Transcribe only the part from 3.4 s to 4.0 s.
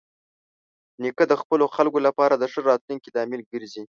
ګرځي.